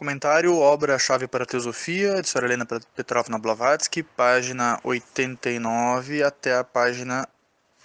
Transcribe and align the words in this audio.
Comentário, 0.00 0.56
obra-chave 0.56 1.28
para 1.28 1.44
a 1.44 1.46
teosofia, 1.46 2.22
de 2.22 2.26
Sra. 2.26 2.46
Helena 2.46 2.64
Petrovna 2.64 3.38
Blavatsky, 3.38 4.02
página 4.02 4.80
89 4.82 6.22
até 6.22 6.56
a 6.56 6.64
página 6.64 7.28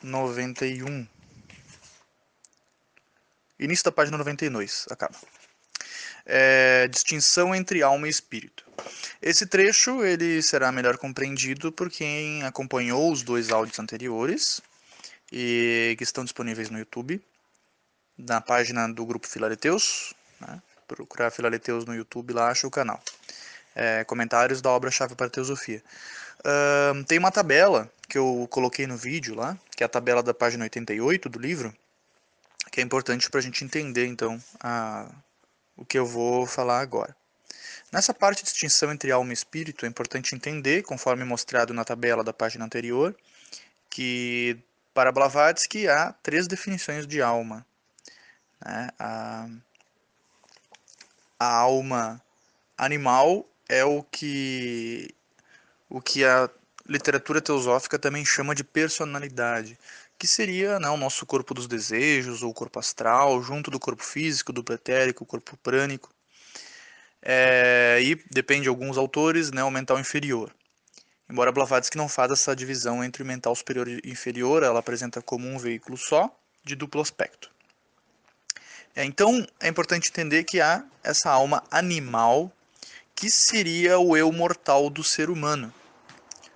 91. 0.02 1.06
Início 3.60 3.84
da 3.84 3.92
página 3.92 4.18
92, 4.18 4.86
acaba. 4.90 5.14
É, 6.26 6.88
distinção 6.88 7.54
entre 7.54 7.84
alma 7.84 8.08
e 8.08 8.12
espírito. 8.12 8.66
Esse 9.22 9.46
trecho 9.46 10.02
ele 10.02 10.42
será 10.42 10.72
melhor 10.72 10.98
compreendido 10.98 11.70
por 11.70 11.90
quem 11.90 12.44
acompanhou 12.44 13.12
os 13.12 13.24
dois 13.24 13.52
áudios 13.52 13.78
anteriores 13.78 14.62
e 15.30 15.96
que 15.98 16.04
estão 16.06 16.24
disponíveis 16.24 16.70
no 16.70 16.80
YouTube, 16.80 17.22
na 18.18 18.40
página 18.40 18.88
do 18.88 19.06
grupo 19.06 19.28
Filareteus, 19.28 20.14
né? 20.40 20.62
Procurar 20.88 21.32
Filaleteus 21.32 21.86
no 21.86 21.96
YouTube, 21.96 22.34
lá 22.34 22.50
acha 22.50 22.68
o 22.68 22.72
canal. 22.72 23.02
É, 23.76 24.04
comentários 24.06 24.62
da 24.62 24.70
obra-chave 24.70 25.16
para 25.16 25.30
teosofia. 25.30 25.84
Uh, 26.40 27.04
tem 27.06 27.18
uma 27.18 27.32
tabela 27.32 27.92
que 28.08 28.18
eu 28.18 28.48
coloquei 28.52 28.86
no 28.86 28.96
vídeo 28.96 29.36
lá, 29.36 29.58
que 29.76 29.84
é 29.84 29.86
a 29.86 29.90
tabela 29.90 30.22
da 30.22 30.34
página 30.34 30.64
88 30.64 31.28
do 31.28 31.40
livro, 31.40 31.76
que 32.72 32.80
é 32.80 32.84
importante 32.84 33.30
para 33.30 33.40
a 33.40 33.44
gente 33.44 33.64
entender, 33.66 34.06
então, 34.06 34.42
a, 34.60 35.10
o 35.76 35.84
que 35.84 35.98
eu 35.98 36.06
vou 36.06 36.46
falar 36.46 36.80
agora. 36.80 37.16
Nessa 37.92 38.14
parte 38.14 38.44
de 38.44 38.52
distinção 38.52 38.92
entre 38.92 39.12
alma 39.12 39.32
e 39.32 39.34
espírito, 39.34 39.86
é 39.86 39.90
importante 39.90 40.36
entender, 40.36 40.84
conforme 40.84 41.24
mostrado 41.24 41.74
na 41.74 41.84
tabela 41.84 42.24
da 42.24 42.34
página 42.34 42.66
anterior, 42.66 43.16
que 43.90 44.58
para 44.94 45.12
Blavatsky 45.12 45.88
há 45.88 46.14
três 46.22 46.48
definições 46.48 47.08
de 47.08 47.22
alma. 47.22 47.66
Né? 48.64 48.90
A, 49.00 49.48
a 51.46 51.58
alma 51.58 52.22
animal 52.78 53.48
é 53.70 53.84
o 53.86 54.04
que 54.04 55.14
o 55.90 56.02
que 56.02 56.26
a 56.26 56.50
literatura 56.88 57.42
teosófica 57.42 57.98
também 57.98 58.26
chama 58.26 58.56
de 58.56 58.64
personalidade, 58.64 59.78
que 60.18 60.28
seria 60.28 60.80
né, 60.80 60.90
o 60.90 60.98
nosso 60.98 61.26
corpo 61.26 61.54
dos 61.54 61.68
desejos, 61.68 62.44
ou 62.44 62.54
corpo 62.54 62.80
astral, 62.80 63.42
junto 63.42 63.70
do 63.72 63.80
corpo 63.80 64.04
físico, 64.04 64.52
do 64.52 64.64
pretérico, 64.64 65.26
corpo 65.26 65.58
prânico. 65.58 66.10
É, 67.22 68.00
e 68.02 68.16
depende 68.32 68.64
de 68.64 68.70
alguns 68.70 68.98
autores, 68.98 69.52
né, 69.52 69.64
o 69.64 69.72
mental 69.72 70.00
inferior. 70.00 70.54
Embora 71.30 71.52
Blavatsky 71.52 71.98
não 71.98 72.08
faça 72.08 72.34
essa 72.34 72.56
divisão 72.56 73.04
entre 73.04 73.24
mental 73.24 73.56
superior 73.56 73.88
e 73.88 74.02
inferior, 74.06 74.62
ela 74.64 74.80
apresenta 74.80 75.22
como 75.22 75.48
um 75.48 75.58
veículo 75.58 75.98
só, 75.98 76.30
de 76.64 76.76
duplo 76.76 77.02
aspecto. 77.02 77.55
É, 78.96 79.04
então, 79.04 79.46
é 79.60 79.68
importante 79.68 80.10
entender 80.10 80.46
que 80.46 80.62
há 80.62 80.84
essa 81.04 81.30
alma 81.30 81.62
animal 81.70 82.52
que 83.14 83.30
seria 83.30 84.00
o 84.00 84.16
eu 84.16 84.32
mortal 84.32 84.90
do 84.90 85.04
ser 85.04 85.30
humano. 85.30 85.74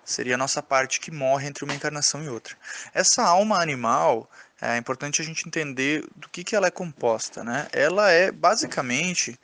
Seria 0.06 0.36
a 0.36 0.38
nossa 0.38 0.64
parte 0.64 1.00
que 1.00 1.12
morre 1.12 1.48
entre 1.48 1.64
uma 1.64 1.74
encarnação 1.74 2.24
e 2.24 2.30
outra. 2.30 2.58
Essa 2.94 3.24
alma 3.24 3.62
animal, 3.62 4.30
é 4.62 4.78
importante 4.78 5.22
a 5.22 5.26
gente 5.26 5.48
entender 5.48 6.06
do 6.16 6.28
que, 6.30 6.44
que 6.44 6.56
ela 6.56 6.68
é 6.68 6.72
composta. 6.72 7.44
Né? 7.44 7.68
Ela 7.72 8.10
é, 8.10 8.32
basicamente, 8.32 9.40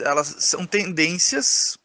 elas 0.00 0.36
são 0.38 0.64
tendências, 0.64 1.76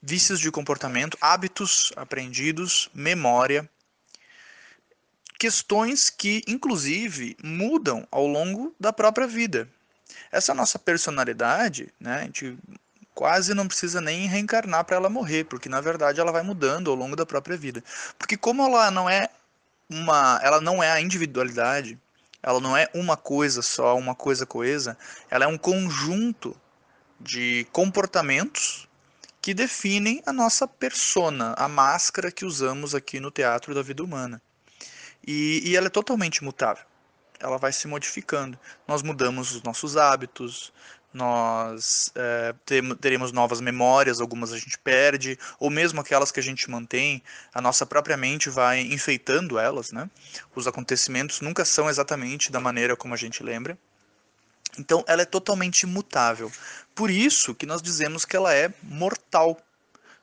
vícios 0.00 0.40
de 0.40 0.50
comportamento, 0.50 1.18
hábitos 1.20 1.92
aprendidos, 1.96 2.88
memória, 2.94 3.68
questões 5.38 6.10
que, 6.10 6.42
inclusive, 6.46 7.36
mudam 7.42 8.06
ao 8.10 8.26
longo 8.26 8.74
da 8.78 8.92
própria 8.92 9.26
vida. 9.26 9.68
Essa 10.30 10.54
nossa 10.54 10.78
personalidade, 10.78 11.92
né, 12.00 12.20
a 12.20 12.22
gente 12.22 12.58
quase 13.14 13.54
não 13.54 13.66
precisa 13.66 14.00
nem 14.00 14.26
reencarnar 14.26 14.84
para 14.84 14.96
ela 14.96 15.08
morrer, 15.08 15.44
porque 15.44 15.68
na 15.70 15.80
verdade 15.80 16.20
ela 16.20 16.30
vai 16.30 16.42
mudando 16.42 16.90
ao 16.90 16.96
longo 16.96 17.16
da 17.16 17.24
própria 17.24 17.56
vida. 17.56 17.82
Porque 18.18 18.36
como 18.36 18.62
ela 18.62 18.90
não 18.90 19.08
é 19.08 19.30
uma, 19.88 20.38
ela 20.42 20.60
não 20.60 20.82
é 20.82 20.92
a 20.92 21.00
individualidade, 21.00 21.98
ela 22.42 22.60
não 22.60 22.76
é 22.76 22.88
uma 22.94 23.16
coisa 23.16 23.62
só, 23.62 23.96
uma 23.96 24.14
coisa 24.14 24.44
coesa, 24.44 24.98
ela 25.30 25.46
é 25.46 25.48
um 25.48 25.56
conjunto 25.56 26.54
de 27.18 27.66
comportamentos 27.72 28.86
que 29.40 29.54
definem 29.54 30.22
a 30.26 30.32
nossa 30.32 30.68
persona, 30.68 31.54
a 31.56 31.68
máscara 31.68 32.30
que 32.30 32.44
usamos 32.44 32.94
aqui 32.94 33.18
no 33.18 33.30
teatro 33.30 33.74
da 33.74 33.82
vida 33.82 34.04
humana. 34.04 34.42
E, 35.26 35.62
e 35.64 35.76
ela 35.76 35.86
é 35.86 35.90
totalmente 35.90 36.44
mutável. 36.44 36.84
Ela 37.40 37.58
vai 37.58 37.72
se 37.72 37.86
modificando. 37.86 38.58
Nós 38.86 39.02
mudamos 39.02 39.54
os 39.54 39.62
nossos 39.62 39.96
hábitos, 39.96 40.72
nós 41.16 42.12
é, 42.14 42.54
teremos 43.00 43.32
novas 43.32 43.60
memórias, 43.60 44.20
algumas 44.20 44.52
a 44.52 44.58
gente 44.58 44.78
perde, 44.78 45.38
ou 45.58 45.70
mesmo 45.70 46.00
aquelas 46.00 46.30
que 46.30 46.38
a 46.38 46.42
gente 46.42 46.70
mantém, 46.70 47.22
a 47.54 47.60
nossa 47.60 47.86
própria 47.86 48.16
mente 48.16 48.50
vai 48.50 48.80
enfeitando 48.80 49.58
elas, 49.58 49.92
né? 49.92 50.10
Os 50.54 50.66
acontecimentos 50.66 51.40
nunca 51.40 51.64
são 51.64 51.88
exatamente 51.88 52.52
da 52.52 52.60
maneira 52.60 52.94
como 52.96 53.14
a 53.14 53.16
gente 53.16 53.42
lembra. 53.42 53.78
Então, 54.78 55.02
ela 55.06 55.22
é 55.22 55.24
totalmente 55.24 55.86
mutável. 55.86 56.52
Por 56.94 57.10
isso 57.10 57.54
que 57.54 57.64
nós 57.64 57.80
dizemos 57.80 58.26
que 58.26 58.36
ela 58.36 58.52
é 58.52 58.72
mortal, 58.82 59.58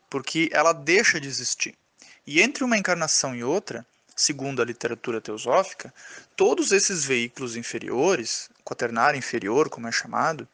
porque 0.10 0.50
ela 0.52 0.74
deixa 0.74 1.20
de 1.20 1.28
existir. 1.28 1.76
E 2.26 2.40
entre 2.40 2.64
uma 2.64 2.78
encarnação 2.78 3.36
e 3.36 3.44
outra, 3.44 3.86
segundo 4.16 4.62
a 4.62 4.66
literatura 4.66 5.20
teosófica, 5.20 5.94
todos 6.36 6.72
esses 6.72 7.06
veículos 7.06 7.56
inferiores, 7.56 8.50
quaternário 8.64 9.18
inferior, 9.18 9.70
como 9.70 9.88
é 9.88 9.92
chamado, 9.92 10.48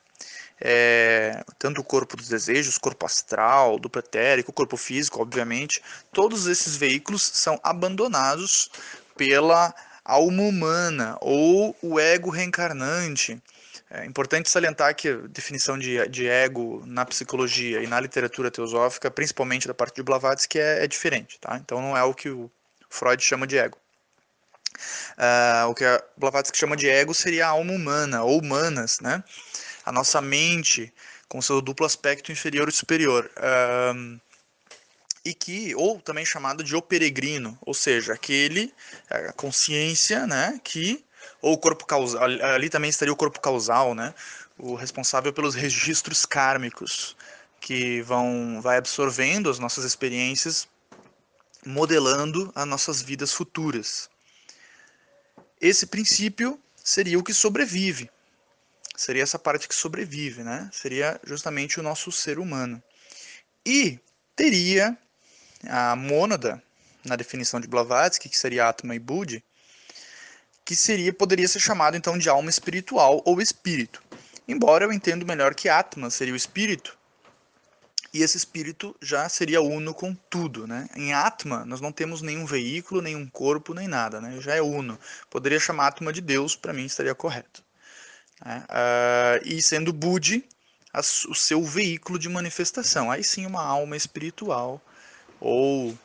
é, 0.61 1.43
tanto 1.57 1.79
o 1.79 1.83
corpo 1.83 2.17
dos 2.17 2.27
desejos, 2.27 2.77
corpo 2.77 3.05
astral, 3.05 3.79
do 3.79 3.89
pretérico, 3.89 4.51
corpo 4.51 4.75
físico, 4.75 5.21
obviamente, 5.21 5.81
todos 6.11 6.47
esses 6.47 6.75
veículos 6.75 7.23
são 7.23 7.59
abandonados 7.63 8.69
pela 9.15 9.73
alma 10.03 10.43
humana 10.43 11.17
ou 11.21 11.75
o 11.81 11.99
ego 11.99 12.29
reencarnante. 12.29 13.41
É 13.91 14.05
importante 14.05 14.49
salientar 14.49 14.95
que 14.95 15.09
a 15.09 15.17
definição 15.27 15.77
de, 15.77 16.07
de 16.09 16.27
ego 16.27 16.83
na 16.85 17.05
psicologia 17.05 17.81
e 17.81 17.87
na 17.87 17.99
literatura 17.99 18.51
teosófica, 18.51 19.09
principalmente 19.09 19.67
da 19.67 19.73
parte 19.73 19.95
de 19.95 20.03
Blavatsky, 20.03 20.59
é, 20.59 20.83
é 20.83 20.87
diferente. 20.87 21.39
Tá? 21.39 21.57
Então 21.57 21.81
não 21.81 21.97
é 21.97 22.03
o 22.03 22.13
que 22.13 22.29
o 22.29 22.51
Freud 22.89 23.23
chama 23.23 23.45
de 23.45 23.57
ego. 23.57 23.77
Uh, 25.17 25.69
o 25.69 25.75
que 25.75 25.83
a 25.83 26.01
Blavatsky 26.17 26.57
chama 26.57 26.75
de 26.75 26.89
ego 26.89 27.13
seria 27.13 27.47
a 27.47 27.49
alma 27.49 27.73
humana, 27.73 28.23
ou 28.23 28.39
humanas, 28.39 28.99
né? 28.99 29.23
A 29.85 29.91
nossa 29.91 30.21
mente 30.21 30.93
com 31.27 31.41
seu 31.41 31.61
duplo 31.61 31.85
aspecto 31.85 32.31
inferior 32.31 32.67
e 32.67 32.71
superior. 32.71 33.29
Uh, 33.37 34.19
e 35.23 35.33
que, 35.33 35.75
ou 35.75 35.99
também 35.99 36.25
chamado 36.25 36.63
de 36.63 36.75
o 36.75 36.81
peregrino, 36.81 37.57
ou 37.61 37.73
seja, 37.73 38.13
aquele, 38.13 38.73
a 39.09 39.33
consciência, 39.33 40.25
né, 40.25 40.59
que, 40.63 41.05
ou 41.41 41.53
o 41.53 41.57
corpo 41.57 41.85
causal, 41.85 42.23
ali 42.23 42.69
também 42.69 42.89
estaria 42.89 43.13
o 43.13 43.17
corpo 43.17 43.39
causal, 43.39 43.93
né, 43.93 44.13
o 44.57 44.75
responsável 44.75 45.33
pelos 45.33 45.55
registros 45.55 46.25
kármicos, 46.25 47.15
que 47.59 48.01
vão, 48.03 48.61
vai 48.61 48.77
absorvendo 48.77 49.49
as 49.49 49.59
nossas 49.59 49.83
experiências 49.83 50.67
modelando 51.65 52.51
as 52.55 52.67
nossas 52.67 53.01
vidas 53.01 53.33
futuras. 53.33 54.09
Esse 55.59 55.85
princípio 55.85 56.59
seria 56.75 57.19
o 57.19 57.23
que 57.23 57.33
sobrevive. 57.33 58.09
Seria 58.95 59.23
essa 59.23 59.39
parte 59.39 59.67
que 59.67 59.75
sobrevive, 59.75 60.43
né? 60.43 60.69
Seria 60.73 61.19
justamente 61.25 61.79
o 61.79 61.83
nosso 61.83 62.11
ser 62.11 62.39
humano. 62.39 62.81
E 63.65 63.99
teria 64.35 64.97
a 65.67 65.95
mônada, 65.95 66.61
na 67.05 67.15
definição 67.15 67.59
de 67.59 67.67
Blavatsky, 67.67 68.29
que 68.29 68.37
seria 68.37 68.67
Atma 68.67 68.95
e 68.95 68.99
Budi, 68.99 69.43
que 70.65 70.75
seria 70.75 71.13
poderia 71.13 71.47
ser 71.47 71.59
chamado 71.59 71.95
então 71.97 72.17
de 72.17 72.29
alma 72.29 72.49
espiritual 72.49 73.21
ou 73.25 73.41
espírito. 73.41 74.03
Embora 74.47 74.85
eu 74.85 74.91
entendo 74.91 75.25
melhor 75.25 75.55
que 75.55 75.69
Atma 75.69 76.09
seria 76.09 76.33
o 76.33 76.37
espírito, 76.37 76.98
e 78.13 78.21
esse 78.21 78.37
espírito 78.37 78.95
já 79.01 79.27
seria 79.29 79.61
uno 79.61 79.93
com 79.93 80.15
tudo, 80.15 80.65
né? 80.65 80.87
Em 80.95 81.13
Atma, 81.13 81.63
nós 81.65 81.79
não 81.79 81.91
temos 81.91 82.21
nenhum 82.21 82.45
veículo, 82.45 83.01
nenhum 83.01 83.27
corpo, 83.27 83.73
nem 83.73 83.87
nada, 83.87 84.19
né? 84.19 84.39
Já 84.41 84.55
é 84.55 84.61
uno. 84.61 84.99
Poderia 85.29 85.59
chamar 85.59 85.87
Atma 85.87 86.11
de 86.11 86.21
Deus, 86.21 86.55
para 86.55 86.73
mim 86.73 86.85
estaria 86.85 87.13
correto. 87.13 87.63
Uh, 88.41 89.45
e 89.45 89.61
sendo 89.61 89.91
Budi 89.91 90.43
o 91.27 91.35
seu 91.35 91.63
veículo 91.63 92.17
de 92.17 92.27
manifestação. 92.29 93.11
Aí 93.11 93.23
sim 93.23 93.45
uma 93.45 93.63
alma 93.63 93.95
espiritual, 93.95 94.81
ou 95.39 95.97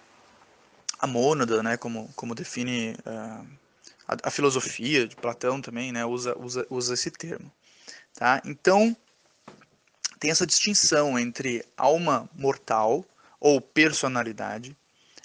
a 0.99 1.07
mônada, 1.07 1.63
né? 1.63 1.77
Como, 1.77 2.13
como 2.15 2.35
define 2.35 2.97
uh, 3.07 3.47
a, 4.07 4.17
a, 4.25 4.31
filosofia 4.31 5.09
de 5.09 5.17
Platão 5.17 5.61
também, 5.61 5.91
né? 5.91 6.05
Usa, 6.05 6.37
usa, 6.39 6.67
usa 6.69 6.95
esse 6.95 7.11
termo. 7.11 7.51
Tá? 8.15 8.41
Então, 8.45 8.97
tem 10.25 10.31
essa 10.31 10.47
distinção 10.47 11.19
entre 11.19 11.63
alma 11.77 12.27
mortal 12.35 13.05
ou 13.39 13.61
personalidade, 13.61 14.75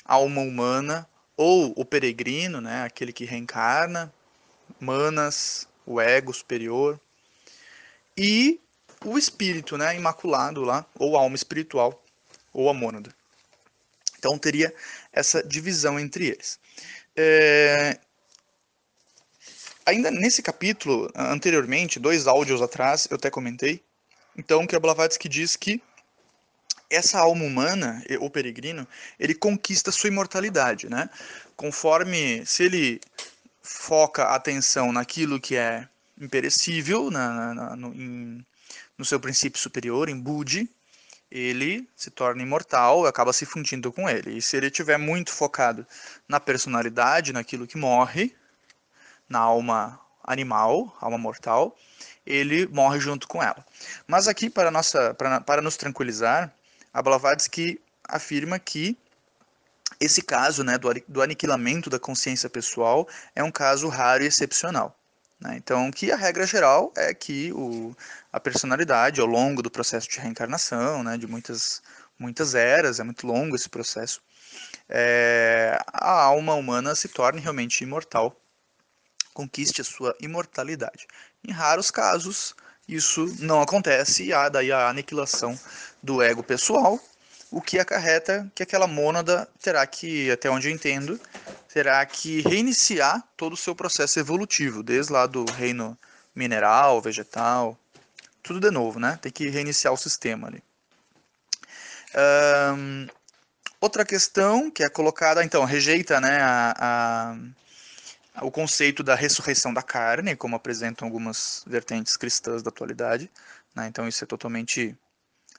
alma 0.03 0.41
humana 0.41 1.07
ou 1.37 1.73
o 1.77 1.85
peregrino, 1.85 2.59
né, 2.59 2.83
aquele 2.83 3.13
que 3.13 3.23
reencarna, 3.23 4.13
manas, 4.77 5.69
o 5.85 6.01
ego 6.01 6.33
superior, 6.33 6.99
e 8.17 8.59
o 9.05 9.17
espírito, 9.17 9.77
né, 9.77 9.95
imaculado 9.95 10.63
lá, 10.63 10.85
ou 10.95 11.15
alma 11.15 11.37
espiritual, 11.37 12.03
ou 12.51 12.69
a 12.69 12.73
mônada. 12.73 13.15
Então 14.17 14.37
teria 14.37 14.75
essa 15.13 15.41
divisão 15.41 15.97
entre 15.97 16.27
eles. 16.27 16.59
É... 17.15 17.97
Ainda 19.85 20.11
nesse 20.11 20.41
capítulo, 20.41 21.09
anteriormente, 21.15 22.01
dois 22.01 22.27
áudios 22.27 22.61
atrás, 22.61 23.07
eu 23.09 23.15
até 23.15 23.29
comentei, 23.29 23.81
então 24.39 24.65
que 24.65 24.73
a 24.73 24.79
Blavatsky 24.79 25.27
diz 25.27 25.57
que 25.57 25.81
essa 26.89 27.19
alma 27.19 27.43
humana, 27.43 28.01
o 28.21 28.29
peregrino, 28.29 28.87
ele 29.19 29.35
conquista 29.35 29.91
sua 29.91 30.07
imortalidade, 30.07 30.89
né? 30.89 31.09
Conforme, 31.57 32.45
se 32.45 32.63
ele 32.63 33.01
foca 33.61 34.23
a 34.23 34.35
atenção 34.35 34.93
naquilo 34.93 35.41
que 35.41 35.57
é 35.57 35.87
imperecível, 36.19 37.11
na, 37.11 37.53
na, 37.53 37.75
no, 37.75 37.93
em, 37.93 38.45
no 38.97 39.03
seu 39.03 39.19
princípio 39.19 39.59
superior, 39.59 40.07
em 40.07 40.17
Budi, 40.17 40.69
ele 41.29 41.85
se 41.97 42.09
torna 42.09 42.41
imortal, 42.41 43.05
acaba 43.05 43.33
se 43.33 43.45
fundindo 43.45 43.91
com 43.91 44.09
ele. 44.09 44.37
E 44.37 44.41
se 44.41 44.55
ele 44.55 44.67
estiver 44.67 44.97
muito 44.97 45.31
focado 45.33 45.85
na 46.29 46.39
personalidade, 46.39 47.33
naquilo 47.33 47.67
que 47.67 47.77
morre, 47.77 48.33
na 49.27 49.39
alma 49.39 49.99
animal, 50.23 50.95
alma 51.01 51.17
mortal, 51.17 51.77
ele 52.29 52.67
morre 52.67 52.99
junto 52.99 53.27
com 53.27 53.41
ela. 53.41 53.65
Mas 54.07 54.27
aqui, 54.27 54.49
para, 54.49 54.69
nossa, 54.69 55.13
para, 55.15 55.41
para 55.41 55.61
nos 55.61 55.75
tranquilizar, 55.75 56.53
a 56.93 57.01
Blavatsky 57.01 57.81
afirma 58.07 58.59
que 58.59 58.95
esse 59.99 60.21
caso 60.21 60.63
né, 60.63 60.77
do, 60.77 60.89
do 61.07 61.21
aniquilamento 61.21 61.89
da 61.89 61.99
consciência 61.99 62.49
pessoal 62.49 63.07
é 63.35 63.43
um 63.43 63.51
caso 63.51 63.89
raro 63.89 64.23
e 64.23 64.27
excepcional. 64.27 64.95
Né? 65.39 65.55
Então, 65.57 65.89
que 65.91 66.11
a 66.11 66.15
regra 66.15 66.45
geral 66.45 66.93
é 66.95 67.13
que 67.13 67.51
o, 67.53 67.95
a 68.31 68.39
personalidade, 68.39 69.19
ao 69.19 69.27
longo 69.27 69.61
do 69.61 69.71
processo 69.71 70.07
de 70.07 70.19
reencarnação, 70.19 71.03
né, 71.03 71.17
de 71.17 71.27
muitas, 71.27 71.81
muitas 72.17 72.53
eras, 72.55 72.99
é 72.99 73.03
muito 73.03 73.25
longo 73.25 73.55
esse 73.55 73.69
processo, 73.69 74.21
é, 74.87 75.79
a 75.87 76.21
alma 76.21 76.53
humana 76.53 76.95
se 76.95 77.07
torne 77.07 77.39
realmente 77.39 77.83
imortal, 77.83 78.35
conquiste 79.33 79.81
a 79.81 79.83
sua 79.83 80.15
imortalidade. 80.19 81.07
Em 81.47 81.51
raros 81.51 81.89
casos, 81.89 82.55
isso 82.87 83.25
não 83.39 83.61
acontece 83.61 84.25
e 84.25 84.33
há 84.33 84.49
daí 84.49 84.71
a 84.71 84.89
aniquilação 84.89 85.57
do 86.01 86.21
ego 86.21 86.43
pessoal, 86.43 86.99
o 87.51 87.61
que 87.61 87.79
acarreta 87.79 88.49
que 88.53 88.63
aquela 88.63 88.87
mônada 88.87 89.47
terá 89.61 89.85
que, 89.85 90.29
até 90.31 90.49
onde 90.49 90.67
eu 90.67 90.73
entendo, 90.73 91.19
terá 91.73 92.05
que 92.05 92.41
reiniciar 92.41 93.23
todo 93.35 93.53
o 93.53 93.57
seu 93.57 93.75
processo 93.75 94.19
evolutivo, 94.19 94.83
desde 94.83 95.11
lá 95.11 95.25
do 95.25 95.45
reino 95.45 95.97
mineral, 96.35 97.01
vegetal, 97.01 97.77
tudo 98.43 98.59
de 98.59 98.71
novo, 98.71 98.99
né? 98.99 99.17
Tem 99.21 99.31
que 99.31 99.49
reiniciar 99.49 99.93
o 99.93 99.97
sistema 99.97 100.47
ali. 100.47 100.63
Um, 102.75 103.07
outra 103.79 104.05
questão 104.05 104.71
que 104.71 104.83
é 104.83 104.89
colocada, 104.89 105.43
então, 105.43 105.63
rejeita 105.65 106.19
né, 106.19 106.39
a, 106.41 106.73
a, 106.77 107.35
o 108.41 108.51
conceito 108.51 109.03
da 109.03 109.15
ressurreição 109.15 109.73
da 109.73 109.81
carne, 109.81 110.35
como 110.35 110.55
apresentam 110.55 111.07
algumas 111.07 111.63
vertentes 111.65 112.17
cristãs 112.17 112.61
da 112.61 112.69
atualidade. 112.69 113.29
Né? 113.75 113.87
Então, 113.87 114.07
isso 114.07 114.23
é 114.23 114.27
totalmente 114.27 114.97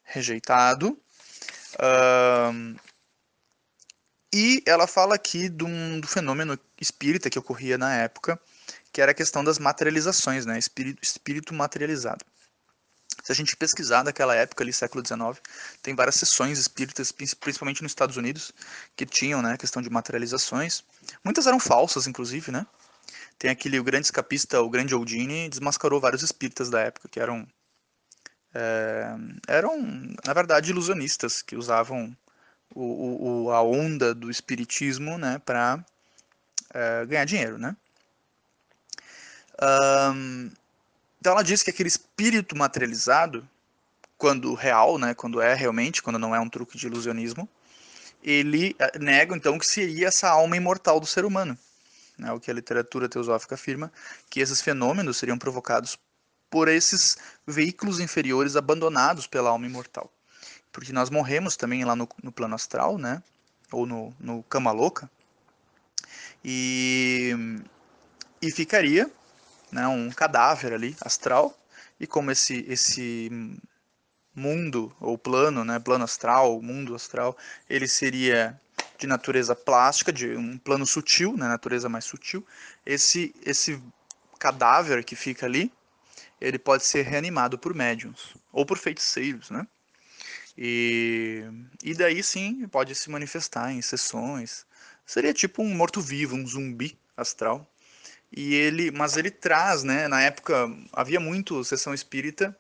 rejeitado. 0.05 0.99
E 4.33 4.63
ela 4.65 4.87
fala 4.87 5.17
aqui 5.17 5.49
do, 5.49 5.67
do, 6.01 6.07
fenômeno 6.07 6.59
espírita 6.81 7.29
que 7.29 7.39
ocorria 7.39 7.77
na 7.77 7.95
época, 7.97 8.41
que 8.93 9.01
era 9.01 9.11
a 9.11 9.15
questão 9.15 9.43
das 9.43 9.59
materializações, 9.59 10.47
né? 10.47 10.59
espírito, 10.59 11.03
espírito 11.03 11.53
materializado. 11.53 12.25
Se 13.31 13.33
a 13.33 13.37
gente 13.37 13.57
pesquisar 13.57 14.03
daquela 14.03 14.35
época 14.35 14.65
ali, 14.65 14.73
século 14.73 15.07
XIX, 15.07 15.41
tem 15.81 15.95
várias 15.95 16.17
sessões 16.17 16.59
espíritas, 16.59 17.13
principalmente 17.13 17.81
nos 17.81 17.93
Estados 17.93 18.17
Unidos, 18.17 18.53
que 18.97 19.07
tinham 19.07 19.41
né, 19.41 19.57
questão 19.57 19.81
de 19.81 19.89
materializações. 19.89 20.83
Muitas 21.23 21.47
eram 21.47 21.61
falsas, 21.61 22.09
inclusive, 22.09 22.51
né? 22.51 22.67
Tem 23.39 23.49
aquele, 23.49 23.79
o 23.79 23.85
grande 23.85 24.07
escapista, 24.07 24.61
o 24.61 24.69
grande 24.69 24.95
Aldini, 24.95 25.49
desmascarou 25.49 26.01
vários 26.01 26.25
espíritas 26.25 26.69
da 26.71 26.81
época, 26.81 27.09
que 27.09 27.21
eram 27.21 27.47
é, 28.53 29.15
eram, 29.47 29.81
na 30.27 30.33
verdade, 30.35 30.73
ilusionistas 30.73 31.41
que 31.41 31.55
usavam 31.55 32.13
o, 32.75 33.45
o, 33.45 33.53
a 33.53 33.63
onda 33.63 34.13
do 34.13 34.29
espiritismo 34.29 35.17
né, 35.19 35.41
para 35.47 35.79
é, 36.75 37.07
ganhar 37.07 37.27
dinheiro. 37.27 37.59
Né? 37.59 37.77
Um, 39.63 40.51
então 41.21 41.33
ela 41.33 41.43
diz 41.43 41.63
que 41.63 41.71
aquele 41.71 41.89
espírito 41.89 42.57
materializado, 42.57 43.47
quando 44.17 44.55
real, 44.55 44.99
né, 44.99 45.15
quando 45.15 45.41
é 45.41 45.55
realmente, 45.55 46.03
quando 46.03 46.19
não 46.19 46.35
é 46.35 46.41
um 46.41 46.49
truque 46.49 46.79
de 46.79 46.87
ilusionismo, 46.87 47.47
ele 48.23 48.75
é, 48.79 48.99
nega 48.99 49.37
então 49.37 49.59
que 49.59 49.67
seria 49.67 50.09
essa 50.09 50.31
alma 50.31 50.57
imortal 50.57 50.99
do 50.99 51.07
ser 51.07 51.27
humano. 51.27 51.59
Né, 52.19 52.33
o 52.33 52.41
que 52.41 52.51
a 52.51 52.55
literatura 52.55 53.09
teosófica 53.09 53.55
afirma, 53.55 53.93
que 54.31 54.41
esses 54.41 54.63
fenômenos 54.63 55.19
seriam 55.19 55.39
provocados 55.39 55.99
por 56.51 56.69
esses 56.69 57.19
veículos 57.47 58.01
inferiores 58.01 58.57
abandonados 58.57 59.27
pela 59.27 59.51
alma 59.51 59.67
imortal. 59.67 60.11
Porque 60.73 60.93
nós 60.93 61.11
morremos 61.11 61.57
também 61.57 61.85
lá 61.85 61.95
no, 61.95 62.09
no 62.23 62.33
plano 62.33 62.55
astral, 62.55 62.97
né? 62.99 63.23
Ou 63.71 63.87
no, 63.87 64.15
no 64.19 64.43
cama 64.45 64.73
louca. 64.73 65.11
E, 66.45 67.35
e 68.43 68.53
ficaria 68.53 69.11
né, 69.73 69.87
um 69.89 70.11
cadáver 70.11 70.73
ali, 70.73 70.97
astral. 71.01 71.57
E 71.99 72.07
como 72.07 72.31
esse, 72.31 72.65
esse 72.69 73.31
mundo, 74.35 74.95
ou 75.01 75.19
plano, 75.19 75.65
né, 75.65 75.79
plano 75.79 76.05
astral, 76.05 76.61
mundo 76.63 76.95
astral, 76.95 77.37
ele 77.69 77.87
seria 77.87 78.59
de 78.99 79.07
natureza 79.07 79.55
plástica, 79.55 80.13
de 80.13 80.37
um 80.37 80.59
plano 80.59 80.87
sutil, 80.87 81.37
né, 81.37 81.49
natureza 81.49 81.89
mais 81.89 82.05
sutil, 82.05 82.47
esse, 82.85 83.35
esse 83.45 83.83
cadáver 84.39 85.05
que 85.05 85.17
fica 85.17 85.47
ali, 85.47 85.73
ele 86.41 86.59
pode 86.59 86.85
ser 86.85 87.03
reanimado 87.03 87.59
por 87.59 87.75
médiums 87.75 88.35
ou 88.53 88.65
por 88.65 88.79
feiticeiros, 88.79 89.51
né? 89.51 89.67
E, 90.57 91.45
e 91.83 91.95
daí 91.95 92.23
sim 92.23 92.67
pode 92.69 92.95
se 92.95 93.11
manifestar 93.11 93.73
em 93.73 93.81
sessões. 93.83 94.67
Seria 95.07 95.33
tipo 95.33 95.63
um 95.63 95.75
morto-vivo, 95.75 96.37
um 96.37 96.47
zumbi 96.47 96.99
astral. 97.17 97.70
E 98.33 98.55
ele, 98.55 98.91
mas 98.91 99.17
ele 99.17 99.31
traz, 99.31 99.83
né? 99.83 100.07
Na 100.07 100.23
época 100.23 100.71
havia 100.93 101.19
muito 101.19 101.65
sessão 101.65 101.93
espírita. 101.93 102.57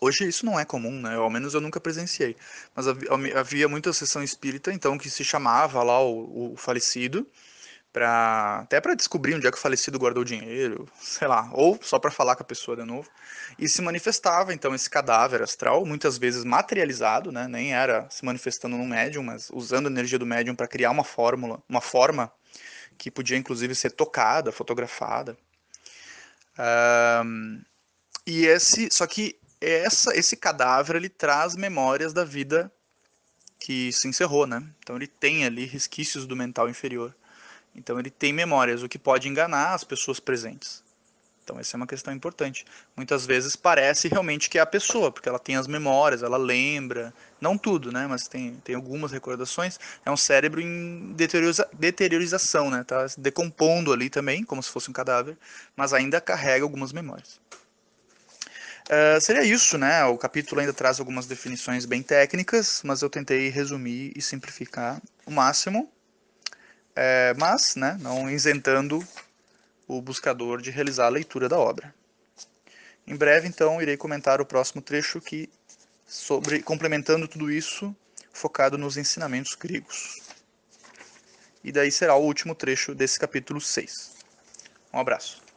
Hoje 0.00 0.28
isso 0.28 0.44
não 0.44 0.58
é 0.60 0.64
comum, 0.64 1.00
né? 1.00 1.16
Ao 1.16 1.30
menos 1.30 1.54
eu 1.54 1.60
nunca 1.60 1.80
presenciei. 1.80 2.36
Mas 2.74 2.86
havia, 3.34 3.68
muita 3.68 3.92
sessão 3.92 4.22
espírita, 4.22 4.72
então 4.72 4.98
que 4.98 5.10
se 5.10 5.24
chamava 5.24 5.82
lá 5.82 6.00
o, 6.00 6.52
o 6.52 6.56
falecido 6.56 7.26
para 7.92 8.60
até 8.60 8.80
para 8.80 8.94
descobrir 8.94 9.34
onde 9.34 9.46
é 9.46 9.50
que 9.50 9.56
o 9.56 9.60
falecido 9.60 9.98
guardou 9.98 10.22
o 10.22 10.24
dinheiro, 10.24 10.86
sei 11.00 11.26
lá, 11.26 11.50
ou 11.52 11.78
só 11.82 11.98
para 11.98 12.10
falar 12.10 12.36
com 12.36 12.42
a 12.42 12.46
pessoa 12.46 12.76
de 12.76 12.84
novo. 12.84 13.08
E 13.58 13.68
se 13.68 13.82
manifestava 13.82 14.52
então 14.52 14.74
esse 14.74 14.88
cadáver 14.88 15.42
astral, 15.42 15.84
muitas 15.84 16.18
vezes 16.18 16.44
materializado, 16.44 17.32
né? 17.32 17.48
Nem 17.48 17.74
era 17.74 18.06
se 18.10 18.24
manifestando 18.24 18.76
no 18.76 18.84
médium, 18.84 19.22
mas 19.22 19.50
usando 19.52 19.86
a 19.86 19.90
energia 19.90 20.18
do 20.18 20.26
médium 20.26 20.54
para 20.54 20.68
criar 20.68 20.90
uma 20.90 21.04
fórmula, 21.04 21.62
uma 21.68 21.80
forma 21.80 22.30
que 22.98 23.10
podia 23.10 23.36
inclusive 23.36 23.74
ser 23.74 23.92
tocada, 23.92 24.50
fotografada. 24.50 25.38
Um, 27.24 27.62
e 28.26 28.44
esse, 28.44 28.88
só 28.90 29.06
que 29.06 29.38
essa, 29.60 30.14
esse 30.16 30.36
cadáver 30.36 30.96
ele 30.96 31.08
traz 31.08 31.54
memórias 31.54 32.12
da 32.12 32.24
vida 32.24 32.70
que 33.58 33.92
se 33.92 34.08
encerrou, 34.08 34.46
né? 34.46 34.62
Então 34.80 34.96
ele 34.96 35.06
tem 35.06 35.44
ali 35.44 35.64
resquícios 35.64 36.26
do 36.26 36.36
mental 36.36 36.68
inferior. 36.68 37.14
Então 37.74 37.98
ele 37.98 38.10
tem 38.10 38.32
memórias, 38.32 38.82
o 38.82 38.88
que 38.88 38.98
pode 38.98 39.28
enganar 39.28 39.74
as 39.74 39.84
pessoas 39.84 40.18
presentes. 40.18 40.82
Então 41.48 41.58
essa 41.58 41.74
é 41.74 41.78
uma 41.78 41.86
questão 41.86 42.12
importante. 42.12 42.66
Muitas 42.94 43.24
vezes 43.24 43.56
parece 43.56 44.06
realmente 44.06 44.50
que 44.50 44.58
é 44.58 44.60
a 44.60 44.66
pessoa, 44.66 45.10
porque 45.10 45.30
ela 45.30 45.38
tem 45.38 45.56
as 45.56 45.66
memórias, 45.66 46.22
ela 46.22 46.36
lembra, 46.36 47.14
não 47.40 47.56
tudo, 47.56 47.90
né, 47.90 48.06
mas 48.06 48.28
tem, 48.28 48.56
tem 48.56 48.74
algumas 48.74 49.12
recordações. 49.12 49.80
É 50.04 50.10
um 50.10 50.16
cérebro 50.16 50.60
em 50.60 51.14
deterioriza, 51.14 51.66
deteriorização, 51.72 52.70
né, 52.70 52.84
tá 52.84 53.08
se 53.08 53.18
decompondo 53.18 53.94
ali 53.94 54.10
também, 54.10 54.44
como 54.44 54.62
se 54.62 54.68
fosse 54.68 54.90
um 54.90 54.92
cadáver, 54.92 55.38
mas 55.74 55.94
ainda 55.94 56.20
carrega 56.20 56.66
algumas 56.66 56.92
memórias. 56.92 57.40
Uh, 58.90 59.20
seria 59.20 59.44
isso, 59.44 59.76
né? 59.76 60.04
O 60.04 60.16
capítulo 60.16 60.60
ainda 60.60 60.72
traz 60.72 60.98
algumas 60.98 61.26
definições 61.26 61.86
bem 61.86 62.02
técnicas, 62.02 62.82
mas 62.84 63.00
eu 63.00 63.08
tentei 63.08 63.48
resumir 63.48 64.12
e 64.14 64.20
simplificar 64.20 65.00
o 65.26 65.30
máximo 65.30 65.90
é, 67.00 67.32
mas 67.38 67.76
né, 67.76 67.96
não 68.00 68.28
isentando 68.28 69.00
o 69.88 70.02
buscador 70.02 70.60
de 70.60 70.70
realizar 70.70 71.06
a 71.06 71.10
leitura 71.10 71.48
da 71.48 71.58
obra. 71.58 71.92
Em 73.06 73.16
breve, 73.16 73.48
então, 73.48 73.80
irei 73.80 73.96
comentar 73.96 74.38
o 74.40 74.46
próximo 74.46 74.82
trecho 74.82 75.18
que 75.18 75.48
sobre 76.06 76.62
complementando 76.62 77.26
tudo 77.26 77.50
isso, 77.50 77.96
focado 78.32 78.76
nos 78.76 78.98
ensinamentos 78.98 79.54
gregos. 79.54 80.20
E 81.64 81.72
daí 81.72 81.90
será 81.90 82.14
o 82.14 82.22
último 82.22 82.54
trecho 82.54 82.94
desse 82.94 83.18
capítulo 83.18 83.60
6. 83.60 84.16
Um 84.92 85.00
abraço. 85.00 85.47